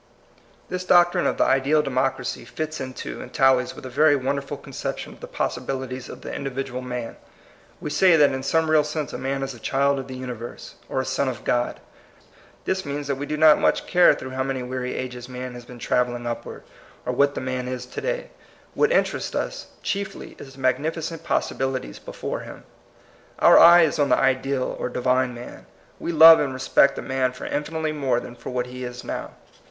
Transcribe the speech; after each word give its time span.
This 0.67 0.83
doctrine 0.83 1.27
of 1.27 1.37
the 1.37 1.43
ideal 1.43 1.83
democracy 1.83 2.43
fits 2.43 2.81
into 2.81 3.21
and 3.21 3.31
tallies 3.31 3.75
with 3.75 3.85
a 3.85 3.89
very 3.91 4.15
wonder 4.15 4.41
ful 4.41 4.57
conception 4.57 5.13
of 5.13 5.19
the 5.19 5.27
possibilities 5.27 6.09
of 6.09 6.21
the 6.21 6.33
individual 6.33 6.81
man. 6.81 7.17
We 7.79 7.91
say 7.91 8.15
that 8.15 8.31
in 8.31 8.41
some 8.41 8.71
real 8.71 8.83
sense 8.83 9.13
a 9.13 9.19
man 9.19 9.43
is 9.43 9.53
a 9.53 9.59
child 9.59 9.99
of 9.99 10.07
the 10.07 10.15
universe, 10.15 10.73
or 10.89 11.01
a 11.01 11.05
son 11.05 11.27
of 11.29 11.43
God. 11.43 11.79
This 12.65 12.83
means 12.83 13.05
that 13.05 13.17
we 13.17 13.27
do 13.27 13.37
not 13.37 13.59
much 13.61 13.85
care 13.85 14.15
through 14.15 14.31
how 14.31 14.41
many 14.41 14.63
weary 14.63 14.95
ages 14.95 15.29
man 15.29 15.53
has 15.53 15.65
been 15.65 15.77
travelling 15.77 16.25
upward, 16.25 16.63
or 17.05 17.13
what 17.13 17.35
the 17.35 17.39
man 17.39 17.67
is 17.67 17.85
to 17.85 18.01
day. 18.01 18.31
What 18.73 18.91
inter 18.91 19.17
ests 19.19 19.35
us 19.35 19.67
chiefly 19.83 20.35
is 20.39 20.55
the 20.55 20.59
magnificent 20.59 21.23
possi 21.23 21.55
bilities 21.55 22.03
before 22.03 22.39
him. 22.39 22.63
Our 23.37 23.59
eye 23.59 23.81
is 23.83 23.99
on 23.99 24.09
the 24.09 24.17
ideal 24.17 24.75
or 24.79 24.89
divine 24.89 25.35
man. 25.35 25.67
We 25.99 26.11
love 26.11 26.39
and 26.39 26.55
respect 26.55 26.97
a 26.97 27.03
man 27.03 27.33
for 27.33 27.45
infinitely 27.45 27.91
more 27.91 28.19
than 28.19 28.35
for 28.35 28.49
what 28.49 28.65
he 28.65 28.83
is 28.83 29.03
now. 29.03 29.35